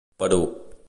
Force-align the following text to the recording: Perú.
Perú. 0.17 0.43